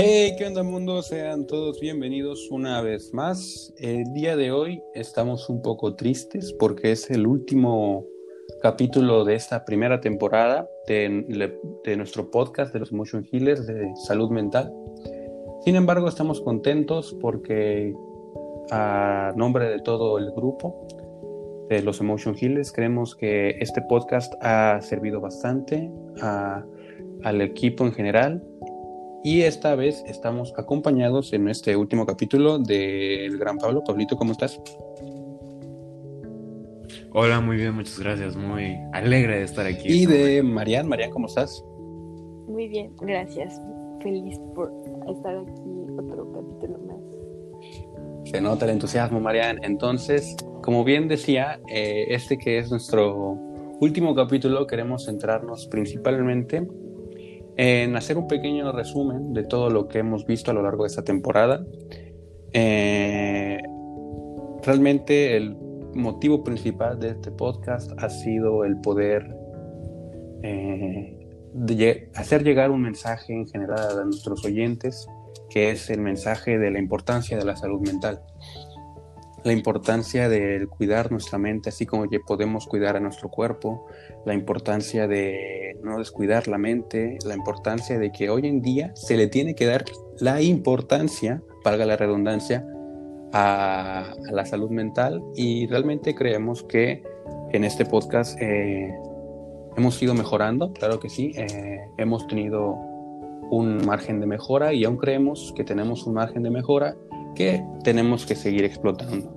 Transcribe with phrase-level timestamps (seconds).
[0.00, 1.02] Hey, ¿qué onda mundo?
[1.02, 3.74] Sean todos bienvenidos una vez más.
[3.78, 8.06] El día de hoy estamos un poco tristes porque es el último
[8.62, 14.30] capítulo de esta primera temporada de, de nuestro podcast de los Emotion Healers de salud
[14.30, 14.72] mental.
[15.64, 17.92] Sin embargo, estamos contentos porque
[18.70, 20.86] a nombre de todo el grupo
[21.70, 25.90] de los Emotion Healers, creemos que este podcast ha servido bastante
[26.22, 28.44] al equipo en general
[29.24, 33.82] y esta vez estamos acompañados en este último capítulo del Gran Pablo.
[33.84, 34.60] Pablito, ¿cómo estás?
[37.12, 38.36] Hola, muy bien, muchas gracias.
[38.36, 39.88] Muy alegre de estar aquí.
[39.88, 41.64] Y de Marian, Marian, ¿cómo estás?
[42.46, 43.60] Muy bien, gracias.
[44.02, 44.72] Feliz por
[45.08, 48.30] estar aquí otro capítulo más.
[48.30, 49.58] Se nota el entusiasmo, Marian.
[49.64, 53.36] Entonces, como bien decía, eh, este que es nuestro
[53.80, 56.68] último capítulo, queremos centrarnos principalmente
[57.58, 60.88] en hacer un pequeño resumen de todo lo que hemos visto a lo largo de
[60.88, 61.66] esta temporada.
[62.52, 63.60] Eh,
[64.62, 65.56] realmente el
[65.94, 69.36] motivo principal de este podcast ha sido el poder
[70.44, 71.18] eh,
[72.14, 75.08] hacer llegar un mensaje en general a nuestros oyentes,
[75.50, 78.22] que es el mensaje de la importancia de la salud mental
[79.44, 83.86] la importancia de cuidar nuestra mente, así como que podemos cuidar a nuestro cuerpo,
[84.24, 89.16] la importancia de no descuidar la mente, la importancia de que hoy en día se
[89.16, 89.84] le tiene que dar
[90.18, 92.66] la importancia, valga la redundancia,
[93.32, 95.22] a, la salud mental.
[95.34, 97.02] Y realmente creemos que
[97.52, 98.92] en este podcast eh,
[99.76, 102.76] hemos ido mejorando, claro que sí, eh, hemos tenido
[103.50, 106.96] un margen de mejora y aún creemos que tenemos un margen de mejora
[107.38, 109.32] que tenemos que seguir explotando.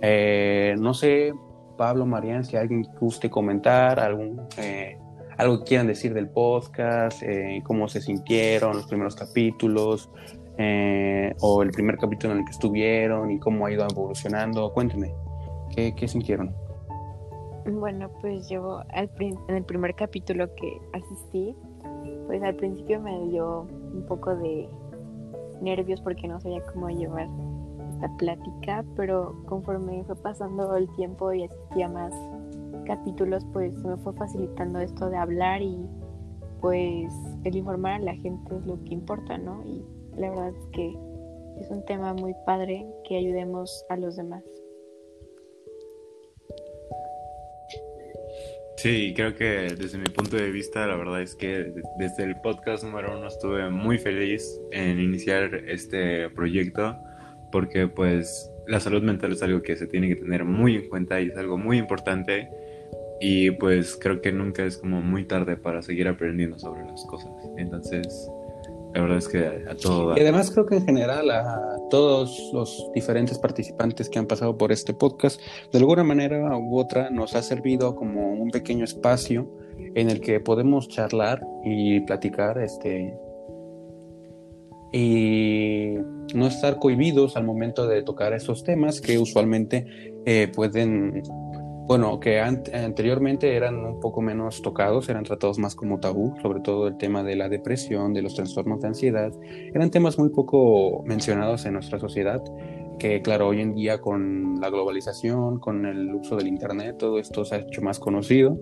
[0.00, 1.34] Eh, no sé,
[1.76, 4.96] Pablo, Marian, si alguien guste comentar, algún, eh,
[5.36, 10.10] algo que quieran decir del podcast, eh, cómo se sintieron los primeros capítulos,
[11.40, 14.72] o el primer capítulo en el que estuvieron y cómo ha ido evolucionando.
[14.72, 15.12] Cuéntenme,
[15.74, 16.54] ¿qué, qué sintieron?
[17.66, 21.54] Bueno, pues yo en el primer capítulo que asistí,
[22.26, 24.68] pues al principio me dio un poco de
[25.64, 27.28] nervios porque no sabía cómo llevar
[27.90, 32.14] esta plática, pero conforme fue pasando el tiempo y asistía más
[32.86, 35.78] capítulos, pues se me fue facilitando esto de hablar y
[36.60, 37.12] pues
[37.44, 39.62] el informar a la gente es lo que importa, ¿no?
[39.64, 39.84] Y
[40.16, 40.96] la verdad es que
[41.60, 44.42] es un tema muy padre que ayudemos a los demás.
[48.84, 52.84] Sí, creo que desde mi punto de vista, la verdad es que desde el podcast
[52.84, 56.94] número uno estuve muy feliz en iniciar este proyecto
[57.50, 61.18] porque pues la salud mental es algo que se tiene que tener muy en cuenta
[61.18, 62.50] y es algo muy importante
[63.22, 67.32] y pues creo que nunca es como muy tarde para seguir aprendiendo sobre las cosas.
[67.56, 68.28] Entonces,
[68.94, 70.16] la verdad es que a, todo...
[70.16, 74.70] Y además creo que en general a todos los diferentes participantes que han pasado por
[74.70, 75.40] este podcast,
[75.72, 79.50] de alguna manera u otra nos ha servido como un pequeño espacio
[79.96, 83.14] en el que podemos charlar y platicar este
[84.92, 85.96] y
[86.34, 89.86] no estar cohibidos al momento de tocar esos temas que usualmente
[90.24, 91.20] eh, pueden
[91.86, 96.88] bueno, que anteriormente eran un poco menos tocados, eran tratados más como tabú, sobre todo
[96.88, 99.32] el tema de la depresión, de los trastornos de ansiedad,
[99.74, 102.42] eran temas muy poco mencionados en nuestra sociedad,
[102.98, 107.44] que claro, hoy en día con la globalización, con el uso del Internet, todo esto
[107.44, 108.58] se ha hecho más conocido,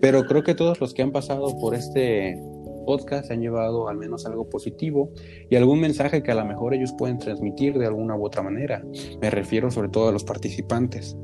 [0.00, 2.40] pero creo que todos los que han pasado por este
[2.86, 5.10] podcast han llevado al menos algo positivo
[5.50, 8.82] y algún mensaje que a lo mejor ellos pueden transmitir de alguna u otra manera.
[9.20, 11.16] Me refiero sobre todo a los participantes.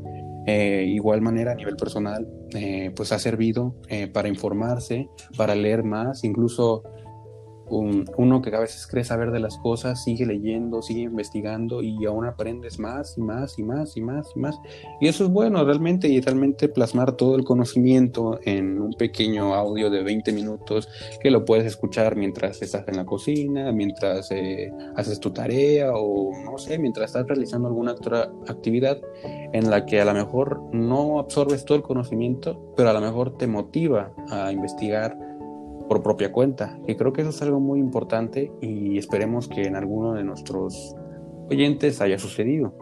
[0.47, 5.85] Eh, igual manera a nivel personal, eh, pues ha servido eh, para informarse, para leer
[5.85, 6.83] más, incluso
[7.79, 12.27] uno que a veces cree saber de las cosas, sigue leyendo, sigue investigando y aún
[12.27, 14.61] aprendes más y más y más y más y más.
[15.01, 19.91] Y eso es bueno realmente y realmente plasmar todo el conocimiento en un pequeño audio
[19.91, 20.89] de 20 minutos
[21.21, 26.31] que lo puedes escuchar mientras estás en la cocina, mientras eh, haces tu tarea o
[26.45, 29.01] no sé, mientras estás realizando alguna otra actividad
[29.53, 33.37] en la que a lo mejor no absorbes todo el conocimiento, pero a lo mejor
[33.37, 35.17] te motiva a investigar
[35.93, 36.79] por propia cuenta.
[36.89, 40.97] Y creo que eso es algo muy importante y esperemos que en alguno de nuestros
[41.51, 42.75] oyentes haya sucedido.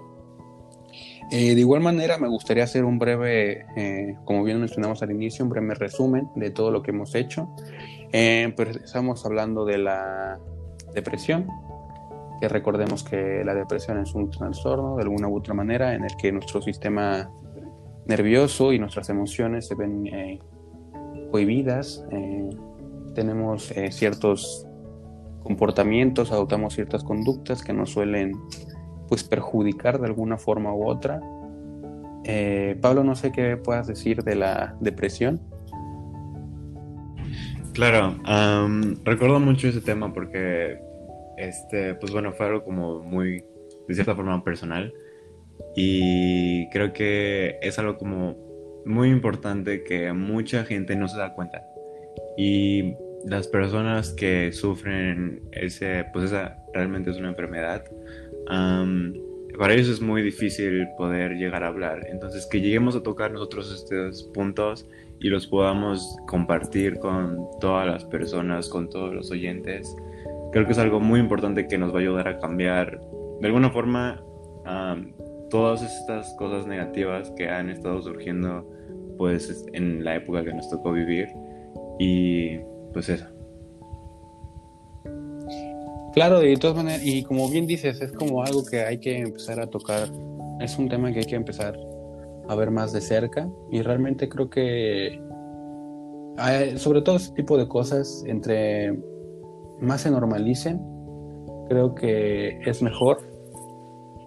[1.33, 5.45] Eh, de igual manera, me gustaría hacer un breve, eh, como bien mencionamos al inicio,
[5.45, 7.49] un breve resumen de todo lo que hemos hecho.
[8.13, 10.39] Eh, pues estamos hablando de la
[10.95, 11.49] depresión,
[12.41, 16.15] que recordemos que la depresión es un trastorno de alguna u otra manera en el
[16.17, 17.29] que nuestro sistema
[18.07, 20.39] nervioso y nuestras emociones se ven
[21.33, 22.05] cohibidas,
[23.15, 24.67] tenemos eh, ciertos
[25.43, 28.33] comportamientos, adoptamos ciertas conductas que nos suelen
[29.09, 31.21] pues perjudicar de alguna forma u otra.
[32.25, 35.41] Eh, Pablo, no sé qué puedas decir de la depresión.
[37.73, 38.17] Claro,
[39.05, 40.79] recuerdo mucho ese tema porque,
[41.39, 43.43] este, pues bueno, fue algo como muy,
[43.89, 44.93] de cierta forma, personal.
[45.75, 48.37] Y creo que es algo como
[48.85, 51.63] muy importante que mucha gente no se da cuenta.
[52.43, 52.95] Y
[53.27, 57.85] las personas que sufren ese, pues esa realmente es una enfermedad,
[59.59, 62.07] para ellos es muy difícil poder llegar a hablar.
[62.09, 64.89] Entonces, que lleguemos a tocar nosotros estos puntos
[65.21, 69.95] y los podamos compartir con todas las personas, con todos los oyentes,
[70.51, 73.03] creo que es algo muy importante que nos va a ayudar a cambiar
[73.41, 74.25] de alguna forma
[75.51, 78.67] todas estas cosas negativas que han estado surgiendo
[79.19, 81.29] pues en la época que nos tocó vivir
[82.01, 82.59] y
[82.95, 83.27] pues eso.
[86.15, 89.61] Claro, de todas maneras, y como bien dices, es como algo que hay que empezar
[89.61, 90.09] a tocar,
[90.61, 91.79] es un tema que hay que empezar
[92.49, 95.21] a ver más de cerca y realmente creo que
[96.77, 98.99] sobre todo este tipo de cosas, entre
[99.79, 100.81] más se normalicen,
[101.69, 103.19] creo que es mejor,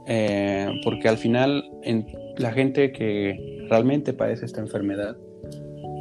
[0.05, 2.05] eh, porque al final en
[2.37, 5.17] la gente que realmente padece esta enfermedad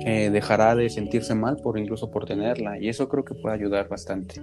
[0.04, 3.88] eh, dejará de sentirse mal por incluso por tenerla y eso creo que puede ayudar
[3.88, 4.40] bastante.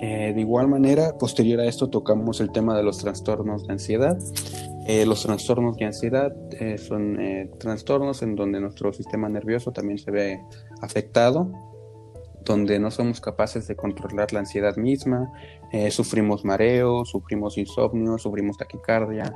[0.00, 4.16] Eh, de igual manera, posterior a esto tocamos el tema de los trastornos de ansiedad.
[4.86, 6.32] Eh, los trastornos de ansiedad
[6.78, 7.18] son
[7.58, 10.40] trastornos en donde nuestro sistema nervioso también se ve
[10.80, 11.50] afectado,
[12.44, 15.32] donde no somos capaces de controlar la ansiedad misma,
[15.90, 19.34] sufrimos mareo, sufrimos insomnio, sufrimos taquicardia.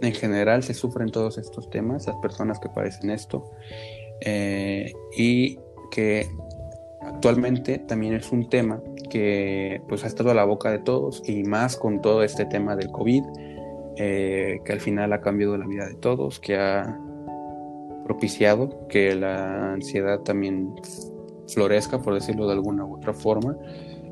[0.00, 3.50] En general se sufren todos estos temas, las personas que padecen esto,
[5.16, 5.58] y
[5.90, 6.28] que
[7.00, 8.80] actualmente también es un tema
[9.10, 12.76] que pues ha estado a la boca de todos y más con todo este tema
[12.76, 13.22] del COVID,
[13.96, 16.98] eh, que al final ha cambiado la vida de todos, que ha
[18.04, 20.74] propiciado que la ansiedad también
[21.48, 23.56] florezca, por decirlo de alguna u otra forma,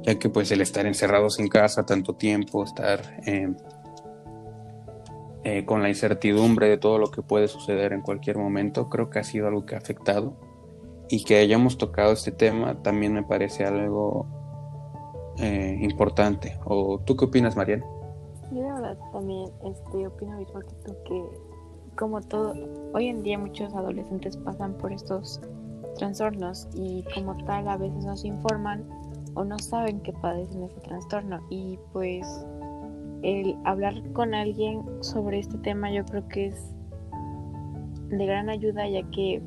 [0.03, 3.49] ya que pues el estar encerrados en casa tanto tiempo, estar eh,
[5.49, 9.21] eh, con la incertidumbre de todo lo que puede suceder en cualquier momento, creo que
[9.21, 10.33] ha sido algo que ha afectado
[11.09, 14.27] y que hayamos tocado este tema también me parece algo
[15.39, 16.59] eh, importante.
[16.65, 17.87] ¿O tú qué opinas, Mariana?
[18.51, 21.25] Yo de verdad también este, opino mismo que tú que
[21.95, 22.53] como todo,
[22.93, 25.41] hoy en día muchos adolescentes pasan por estos
[25.97, 28.85] trastornos y como tal a veces no se informan
[29.35, 32.27] o no saben que padecen ese trastorno y pues
[33.27, 36.75] el hablar con alguien sobre este tema yo creo que es
[38.09, 39.43] de gran ayuda ya que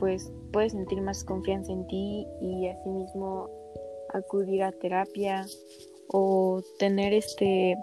[0.00, 3.48] pues puedes sentir más confianza en ti y asimismo
[4.12, 5.46] acudir a terapia
[6.08, 7.76] o tener este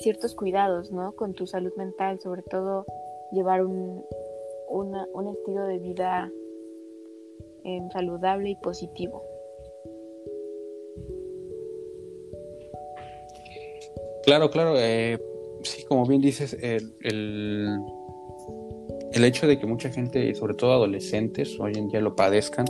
[0.00, 1.12] ciertos cuidados ¿no?
[1.12, 2.84] con tu salud mental, sobre todo
[3.32, 4.04] llevar un,
[4.68, 6.30] un estilo de vida
[7.64, 9.29] em, saludable y positivo.
[14.30, 14.74] Claro, claro.
[14.76, 15.18] Eh,
[15.64, 16.94] sí, como bien dices, el,
[19.12, 22.64] el hecho de que mucha gente, sobre todo adolescentes, hoy en día lo padezcan,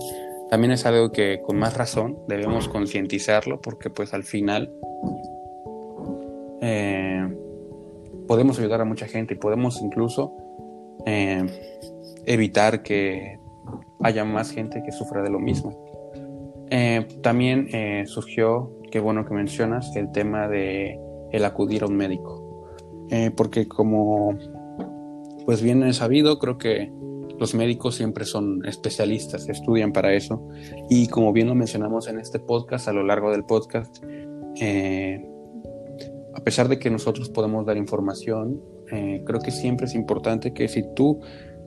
[0.49, 4.73] también es algo que con más razón debemos concientizarlo porque pues al final
[6.63, 7.29] eh,
[8.27, 10.33] podemos ayudar a mucha gente y podemos incluso
[11.05, 11.45] eh,
[12.25, 13.39] evitar que
[14.03, 15.79] haya más gente que sufra de lo mismo.
[17.21, 17.69] También
[18.07, 20.99] surgió, qué bueno que mencionas, el tema de
[21.33, 22.67] el acudir a un médico,
[23.37, 24.37] porque como
[25.45, 26.93] pues bien es sabido, creo que
[27.41, 30.47] los médicos siempre son especialistas, estudian para eso.
[30.91, 33.97] Y como bien lo mencionamos en este podcast, a lo largo del podcast,
[34.61, 35.27] eh,
[36.35, 38.61] a pesar de que nosotros podemos dar información,
[38.93, 41.21] eh, creo que siempre es importante que si tú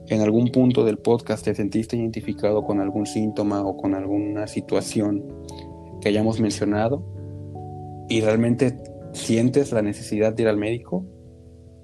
[0.06, 5.24] en algún punto del podcast te sentiste identificado con algún síntoma o con alguna situación
[6.00, 7.02] que hayamos mencionado
[8.08, 8.76] y realmente
[9.14, 11.04] sientes la necesidad de ir al médico,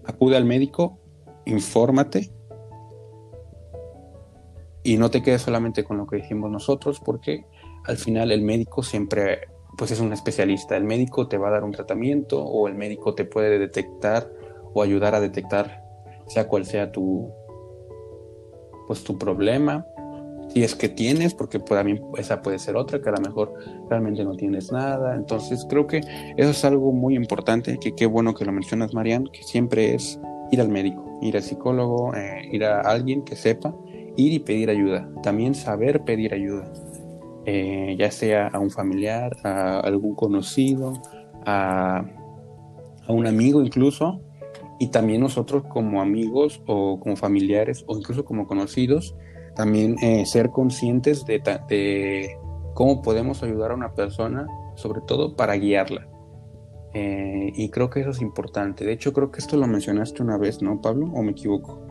[0.04, 0.98] acude al médico
[1.46, 2.30] infórmate
[4.82, 7.44] y no te quedes solamente con lo que dijimos nosotros, porque
[7.86, 9.40] al final el médico siempre
[9.76, 10.76] pues es un especialista.
[10.76, 14.30] El médico te va a dar un tratamiento o el médico te puede detectar
[14.74, 15.84] o ayudar a detectar
[16.26, 17.30] sea cual sea tu
[18.86, 19.86] pues tu problema.
[20.52, 23.54] Si es que tienes, porque también esa puede ser otra, que a lo mejor
[23.88, 25.14] realmente no tienes nada.
[25.14, 25.98] Entonces creo que
[26.36, 30.18] eso es algo muy importante, que qué bueno que lo mencionas, Marian, que siempre es
[30.50, 33.74] ir al médico, ir al psicólogo, eh, ir a alguien que sepa,
[34.16, 35.08] ir y pedir ayuda.
[35.22, 36.70] También saber pedir ayuda.
[37.46, 40.92] eh, ya sea a un familiar, a algún conocido,
[41.46, 42.04] a,
[43.08, 44.20] un amigo incluso,
[44.78, 49.16] y también nosotros como amigos o como familiares o incluso como conocidos,
[49.54, 52.36] también eh, ser conscientes de, de,
[52.74, 56.06] cómo podemos ayudar a una persona, sobre todo para guiarla.
[56.92, 58.84] Eh, y creo que eso es importante.
[58.84, 61.06] De hecho, creo que esto lo mencionaste una vez, ¿no, Pablo?
[61.14, 61.86] ¿O me equivoco?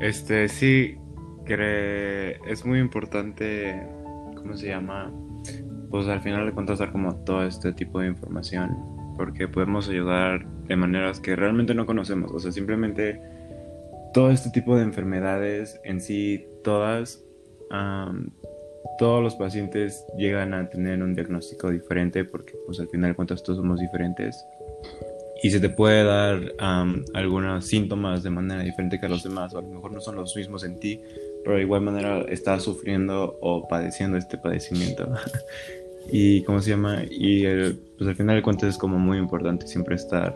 [0.00, 0.98] Este, sí,
[1.46, 3.86] es muy importante,
[4.36, 5.12] ¿cómo se llama?
[5.90, 8.76] Pues al final de cuentas dar como todo este tipo de información,
[9.16, 13.20] porque podemos ayudar de maneras que realmente no conocemos, o sea, simplemente
[14.16, 17.22] todo este tipo de enfermedades en sí, todas,
[18.98, 23.42] todos los pacientes llegan a tener un diagnóstico diferente, porque pues al final de cuentas
[23.42, 24.42] todos somos diferentes
[25.42, 26.40] y se te puede dar
[27.12, 30.16] algunos síntomas de manera diferente que a los demás, o a lo mejor no son
[30.16, 30.98] los mismos en ti,
[31.44, 35.12] pero de igual manera estás sufriendo o padeciendo este padecimiento.
[36.10, 37.44] y cómo se llama, y
[37.98, 40.34] pues al final de cuentas es como muy importante siempre estar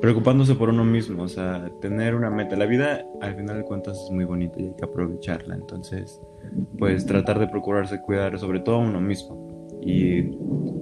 [0.00, 2.56] preocupándose por uno mismo, o sea, tener una meta.
[2.56, 6.20] La vida al final de cuentas es muy bonita y hay que aprovecharla, entonces,
[6.78, 9.48] pues tratar de procurarse cuidar sobre todo a uno mismo
[9.80, 10.30] y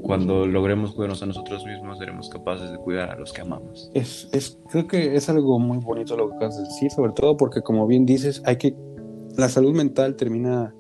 [0.02, 3.90] cuando logremos cuidarnos a nosotros mismos seremos capaces de cuidar a los que amamos.
[3.94, 7.36] Es, es, creo que es algo muy bonito lo que acabas de decir, sobre todo
[7.36, 8.74] porque como bien dices, hay que
[9.36, 10.74] la salud mental termina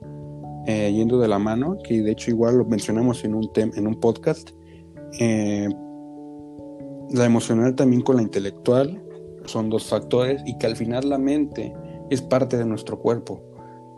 [0.66, 4.00] eh, yendo de la mano, que de hecho igual lo mencionamos en un, en un
[4.00, 4.50] podcast.
[5.20, 5.68] Eh,
[7.10, 9.02] la emocional también con la intelectual
[9.44, 11.72] son dos factores y que al final la mente
[12.10, 13.42] es parte de nuestro cuerpo.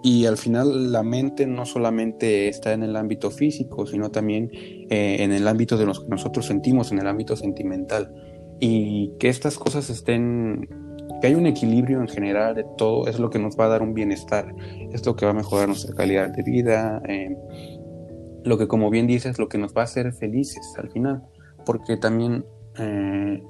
[0.02, 5.16] Y al final la mente no solamente está en el ámbito físico, sino también eh,
[5.20, 8.14] en el ámbito de los que nosotros sentimos, en el ámbito sentimental.
[8.60, 10.68] Y que estas cosas estén,
[11.20, 13.82] que hay un equilibrio en general de todo, es lo que nos va a dar
[13.82, 14.54] un bienestar,
[14.92, 17.36] es lo que va a mejorar nuestra calidad de vida, eh,
[18.44, 21.22] lo que como bien dices, lo que nos va a hacer felices al final,
[21.66, 22.44] porque también
[22.78, 23.42] eh,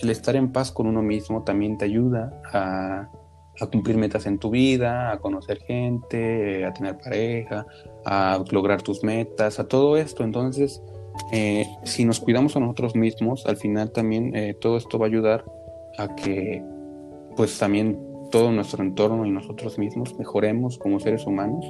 [0.00, 4.50] el estar en paz con uno mismo también te ayuda a cumplir metas en tu
[4.50, 7.66] vida, a conocer gente, a tener pareja,
[8.04, 10.22] a lograr tus metas, a todo esto.
[10.22, 10.80] Entonces,
[11.32, 15.08] eh, si nos cuidamos a nosotros mismos, al final también eh, todo esto va a
[15.08, 15.44] ayudar
[15.98, 16.62] a que,
[17.36, 17.98] pues también
[18.30, 21.64] todo nuestro entorno y nosotros mismos mejoremos como seres humanos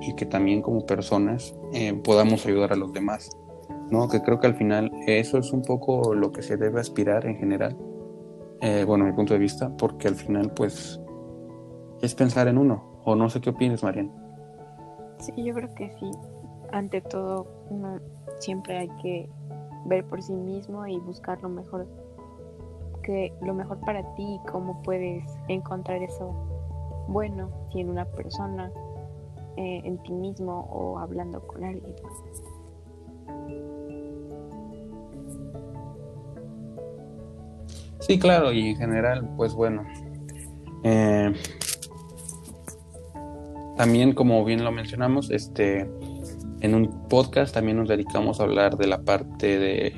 [0.00, 3.30] y que también como personas eh, podamos ayudar a los demás.
[3.92, 4.08] ¿No?
[4.08, 7.36] Que creo que al final eso es un poco lo que se debe aspirar en
[7.36, 7.76] general.
[8.86, 11.00] bueno, mi punto de vista, porque al final, pues,
[12.00, 13.00] es pensar en uno.
[13.04, 14.10] O no sé qué opinas, Marian.
[15.18, 16.10] Sí, yo creo que sí.
[16.72, 18.00] Ante todo, uno
[18.38, 19.28] siempre hay que
[19.84, 21.86] ver por sí mismo y buscar lo mejor
[23.02, 26.32] que lo mejor para ti y cómo puedes encontrar eso
[27.08, 28.70] bueno si en una persona,
[29.56, 31.94] eh, en ti mismo o hablando con alguien.
[38.06, 39.86] Sí, claro, y en general, pues bueno,
[40.84, 41.32] eh,
[43.76, 45.88] también, como bien lo mencionamos, este,
[46.60, 49.92] en un podcast también nos dedicamos a hablar de la parte de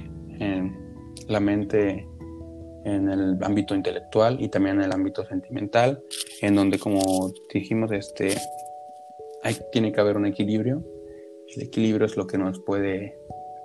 [1.29, 2.07] la mente
[2.85, 6.03] en el ámbito intelectual y también en el ámbito sentimental,
[6.43, 8.35] en donde, como dijimos, este,
[9.43, 10.85] hay, tiene que haber un equilibrio.
[11.57, 13.17] El equilibrio es lo que nos puede,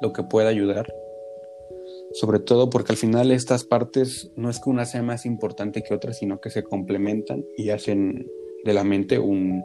[0.01, 0.85] lo que puede ayudar.
[2.13, 5.93] Sobre todo porque al final estas partes no es que una sea más importante que
[5.93, 8.27] otra, sino que se complementan y hacen
[8.63, 9.63] de la mente un,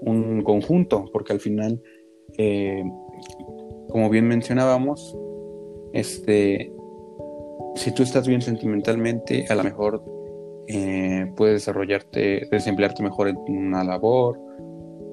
[0.00, 1.80] un, conjunto, porque al final,
[2.38, 2.82] eh,
[3.88, 5.16] como bien mencionábamos,
[5.92, 6.72] este,
[7.74, 10.02] si tú estás bien sentimentalmente, a lo mejor
[10.66, 14.38] eh, puedes desarrollarte, desemplearte mejor en una labor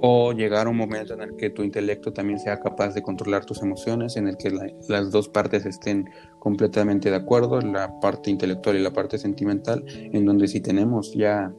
[0.02, 3.46] o llegar a un momento en el que tu intelecto también sea capaz de controlar
[3.46, 4.52] tus emociones, en el que
[4.88, 10.26] las dos partes estén completamente de acuerdo, la parte intelectual y la parte sentimental, en
[10.26, 11.52] donde si tenemos ya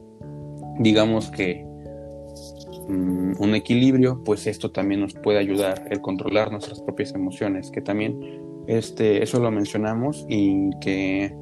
[0.79, 1.65] digamos que
[2.87, 7.81] mm, un equilibrio, pues esto también nos puede ayudar el controlar nuestras propias emociones, que
[7.81, 11.35] también este, eso lo mencionamos y que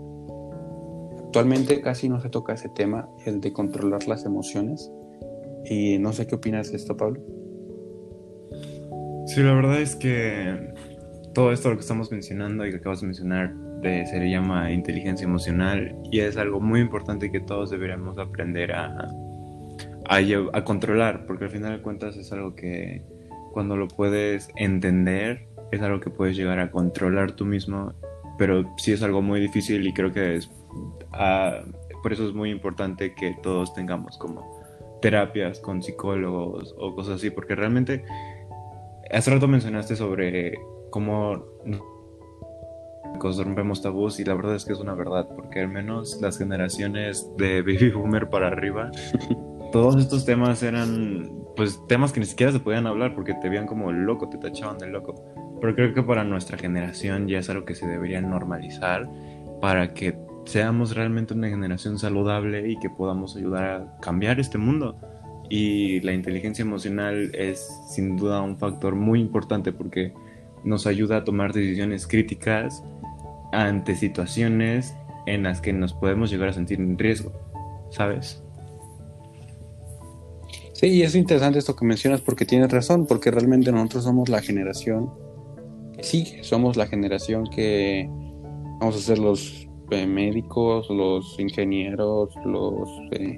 [1.25, 4.91] actualmente casi no se toca ese tema, el de controlar las emociones.
[5.65, 7.21] Y no sé qué opinas de esto, Pablo.
[9.27, 10.73] Sí, la verdad es que
[11.33, 15.25] todo esto lo que estamos mencionando y que acabas de mencionar se le llama inteligencia
[15.25, 19.07] emocional y es algo muy importante que todos deberíamos aprender a,
[20.05, 23.03] a, controlar, porque al final de cuentas es algo que
[23.53, 27.93] cuando lo puedes entender, es algo que puedes llegar a controlar tú mismo,
[28.37, 30.51] pero sí es algo muy difícil y creo que es,
[31.13, 31.61] ah,
[32.03, 34.58] por eso es muy importante que todos tengamos como
[35.01, 38.03] terapias con psicólogos o cosas así, porque realmente
[39.11, 41.45] hace rato mencionaste sobre cómo
[43.37, 47.29] rompemos tabús y la verdad es que es una verdad, porque al menos las generaciones
[47.37, 48.91] de baby boomer para arriba,
[49.71, 53.67] todos estos temas eran pues temas que ni siquiera se podían hablar porque te veían
[53.67, 55.15] como loco, te tachaban de loco.
[55.59, 59.09] Pero creo que para nuestra generación ya es algo que se debería normalizar
[59.59, 60.17] para que
[60.49, 64.97] seamos realmente una generación saludable y que podamos ayudar a cambiar este mundo.
[65.47, 70.11] Y la inteligencia emocional es sin duda un factor muy importante porque
[70.63, 72.83] nos ayuda a tomar decisiones críticas
[73.51, 74.95] ante situaciones
[75.27, 77.31] en las que nos podemos llegar a sentir en riesgo,
[77.91, 78.43] ¿sabes?
[80.73, 84.41] Sí, y es interesante esto que mencionas porque tienes razón, porque realmente nosotros somos la
[84.41, 85.11] generación
[85.95, 88.09] que sigue, somos la generación que
[88.79, 93.37] vamos a ser los eh, médicos, los ingenieros, los, eh,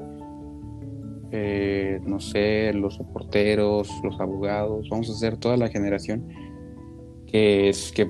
[1.32, 6.28] eh, no sé, los reporteros, los abogados, vamos a ser toda la generación
[7.28, 8.10] que es que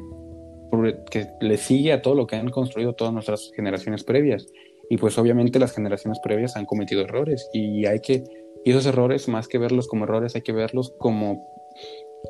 [1.09, 4.47] que le sigue a todo lo que han construido todas nuestras generaciones previas.
[4.89, 8.23] Y pues obviamente las generaciones previas han cometido errores y hay que,
[8.65, 11.47] y esos errores, más que verlos como errores, hay que verlos como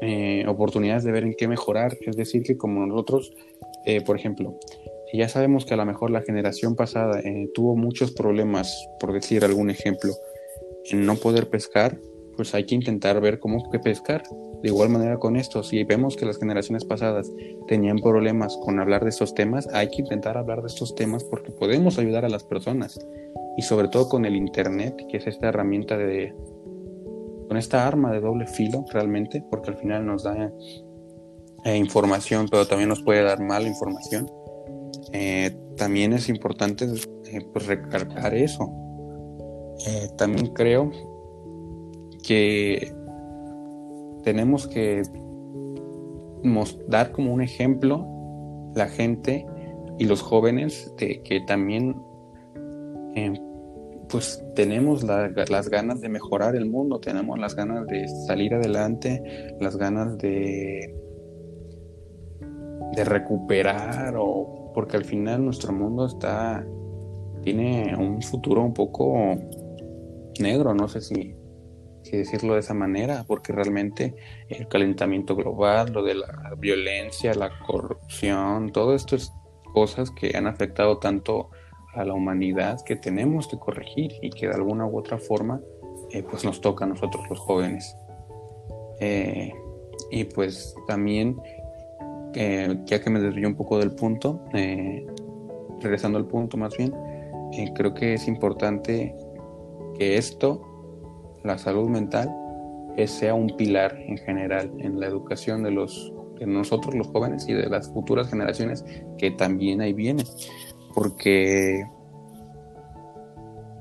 [0.01, 1.97] eh, oportunidades de ver en qué mejorar.
[2.05, 3.33] Es decir, que como nosotros,
[3.85, 4.59] eh, por ejemplo,
[5.11, 9.11] si ya sabemos que a lo mejor la generación pasada eh, tuvo muchos problemas, por
[9.11, 10.13] decir algún ejemplo,
[10.89, 11.99] en no poder pescar,
[12.37, 14.23] pues hay que intentar ver cómo que pescar.
[14.63, 17.29] De igual manera con esto, si vemos que las generaciones pasadas
[17.67, 21.51] tenían problemas con hablar de estos temas, hay que intentar hablar de estos temas porque
[21.51, 22.97] podemos ayudar a las personas.
[23.57, 26.33] Y sobre todo con el Internet, que es esta herramienta de...
[27.49, 30.53] con esta arma de doble filo realmente, porque al final nos da
[31.65, 34.31] eh, información, pero también nos puede dar mala información.
[35.13, 38.71] Eh, también es importante eh, pues recargar eso.
[40.17, 40.91] también creo
[42.23, 42.93] que
[44.23, 45.03] tenemos que
[46.87, 48.07] dar como un ejemplo
[48.75, 49.45] la gente
[49.97, 51.95] y los jóvenes de que también
[53.15, 53.33] eh,
[54.09, 59.77] pues tenemos las ganas de mejorar el mundo, tenemos las ganas de salir adelante, las
[59.77, 60.97] ganas de
[62.95, 66.65] de recuperar o porque al final nuestro mundo está
[67.43, 69.35] tiene un futuro un poco
[70.39, 71.35] negro, no sé si
[72.11, 74.15] decirlo de esa manera, porque realmente
[74.49, 79.31] el calentamiento global, lo de la violencia, la corrupción, todo esto es
[79.73, 81.49] cosas que han afectado tanto
[81.93, 85.61] a la humanidad que tenemos que corregir y que de alguna u otra forma
[86.11, 87.95] eh, pues nos toca a nosotros los jóvenes.
[88.99, 89.53] Eh,
[90.09, 91.37] y pues también,
[92.35, 94.43] eh, ya que me desvió un poco del punto,
[95.81, 96.93] regresando al punto más bien,
[97.75, 99.15] creo que es importante
[99.97, 100.61] que esto
[101.43, 102.29] la salud mental
[103.05, 107.53] sea un pilar en general en la educación de los de nosotros los jóvenes y
[107.53, 108.83] de las futuras generaciones
[109.19, 110.25] que también ahí vienen.
[110.93, 111.85] Porque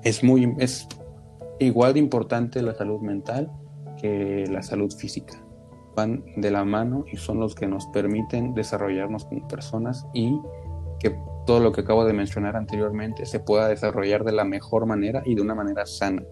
[0.04, 0.86] es muy es
[1.58, 3.50] igual de importante la salud mental
[4.00, 5.42] que la salud física
[5.96, 10.40] van de la mano y son los que nos permiten desarrollarnos como personas y
[10.98, 15.22] que todo lo que acabo de mencionar anteriormente se pueda desarrollar de la mejor manera
[15.24, 16.22] y de una manera sana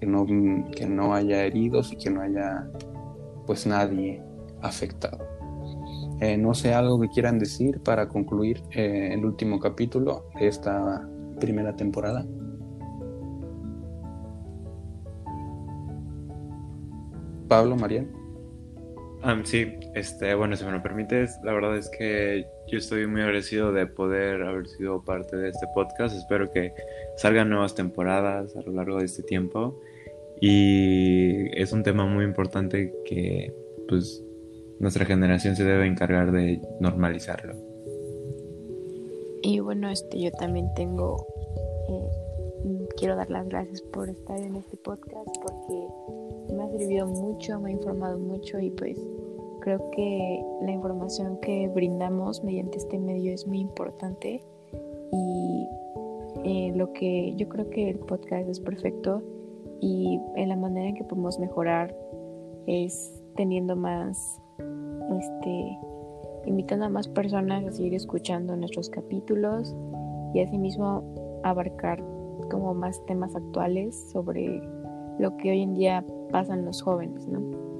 [0.00, 0.26] que no,
[0.74, 2.68] que no haya heridos y que no haya
[3.46, 4.22] pues nadie
[4.62, 5.18] afectado.
[6.20, 11.06] Eh, no sé algo que quieran decir para concluir eh, el último capítulo de esta
[11.40, 12.24] primera temporada.
[17.48, 17.76] Pablo,
[19.24, 19.46] Marian.
[19.46, 23.72] sí, este, bueno, si me lo permites, la verdad es que yo estoy muy agradecido
[23.72, 26.16] de poder haber sido parte de este podcast.
[26.16, 26.72] Espero que
[27.16, 29.80] salgan nuevas temporadas a lo largo de este tiempo
[30.40, 33.52] y es un tema muy importante que
[33.88, 34.22] pues
[34.78, 37.54] nuestra generación se debe encargar de normalizarlo.
[39.42, 41.26] Y bueno, este yo también tengo
[41.88, 42.34] eh,
[42.96, 47.70] quiero dar las gracias por estar en este podcast porque me ha servido mucho, me
[47.70, 48.98] ha informado mucho y pues
[49.64, 54.44] creo que la información que brindamos mediante este medio es muy importante
[55.10, 55.68] y
[56.44, 59.22] eh, lo que yo creo que el podcast es perfecto
[59.80, 61.96] y en la manera en que podemos mejorar
[62.66, 64.38] es teniendo más,
[65.18, 65.78] este,
[66.44, 69.74] invitando a más personas a seguir escuchando nuestros capítulos
[70.34, 71.02] y asimismo
[71.42, 72.04] abarcar
[72.50, 74.60] como más temas actuales sobre
[75.18, 77.73] lo que hoy en día pasan los jóvenes, ¿no?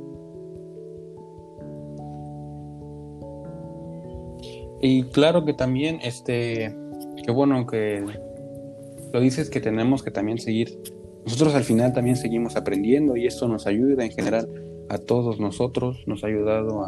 [4.85, 6.75] Y claro que también, este,
[7.25, 8.05] qué bueno que
[9.13, 10.79] lo dices que tenemos que también seguir
[11.25, 14.47] nosotros al final también seguimos aprendiendo y esto nos ayuda en general
[14.91, 16.85] a todos nosotros, nos ha ayudado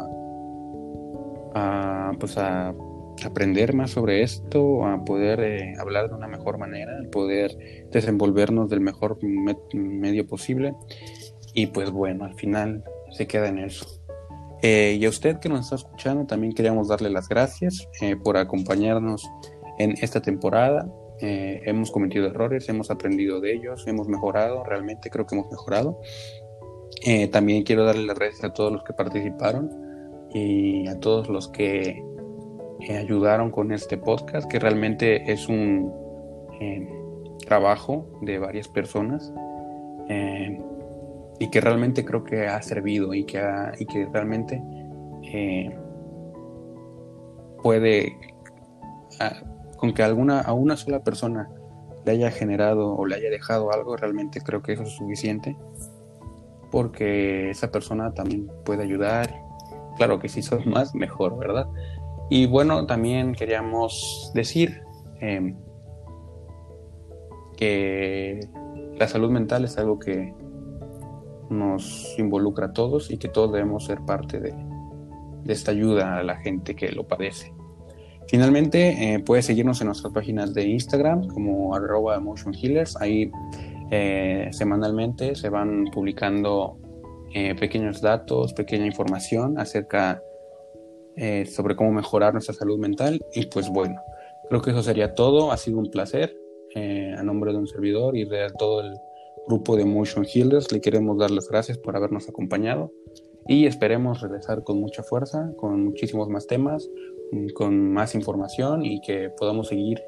[1.55, 2.75] a, pues a
[3.25, 8.69] aprender más sobre esto, a poder eh, hablar de una mejor manera, a poder desenvolvernos
[8.69, 9.17] del mejor
[9.73, 10.75] medio posible.
[11.55, 13.87] Y pues bueno, al final se queda en eso.
[14.61, 18.37] Eh, y a usted que nos está escuchando, también queríamos darle las gracias eh, por
[18.37, 19.27] acompañarnos
[19.77, 20.87] en esta temporada.
[21.19, 25.99] hemos cometido errores, hemos aprendido de ellos, hemos mejorado, realmente creo que hemos mejorado.
[27.31, 29.69] también quiero darle las gracias a todos los que participaron
[30.33, 32.03] y a todos los que
[32.89, 35.91] ayudaron con este podcast, que realmente es un
[36.59, 36.87] eh,
[37.45, 39.33] trabajo de varias personas
[40.09, 40.59] eh,
[41.39, 43.41] y que realmente creo que ha servido y que,
[43.79, 44.61] y que realmente
[45.23, 45.75] eh,
[47.61, 48.17] puede,
[49.77, 51.49] con que alguna, a una sola persona
[52.05, 55.55] le haya generado o le haya dejado algo, realmente creo que eso es suficiente
[56.71, 59.33] porque esa persona también puede ayudar.
[59.97, 61.67] Claro que si son más, mejor, ¿verdad?
[62.29, 64.81] Y bueno, también queríamos decir
[65.19, 65.55] em,
[67.55, 68.41] que
[68.97, 70.33] la salud mental es algo que
[71.49, 74.53] nos involucra a todos y que todos debemos ser parte de,
[75.47, 77.53] esta ayuda a la gente que lo padece.
[78.27, 82.97] Finalmente, eh, puedes seguirnos en nuestras páginas de Instagram como arroba emotion healers.
[82.99, 83.31] Ahí
[83.89, 86.77] eh, semanalmente se van publicando
[87.33, 90.21] eh, pequeños datos, pequeña información acerca
[91.15, 93.21] eh, sobre cómo mejorar nuestra salud mental.
[93.33, 94.01] Y pues bueno,
[94.49, 95.51] creo que eso sería todo.
[95.51, 96.35] Ha sido un placer.
[96.75, 98.93] Eh, a nombre de un servidor y de todo el
[99.47, 102.91] grupo de Motion Healers, le queremos dar las gracias por habernos acompañado
[103.47, 106.89] y esperemos regresar con mucha fuerza, con muchísimos más temas,
[107.31, 110.01] mm, con más información y que podamos seguir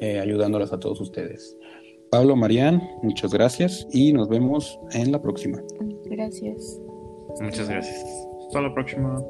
[0.00, 1.56] eh, ayudándolas a todos ustedes.
[2.10, 5.62] Pablo, Marian, muchas gracias y nos vemos en la próxima.
[6.06, 6.80] Gracias.
[7.40, 8.04] Muchas gracias.
[8.46, 9.22] Hasta la próxima.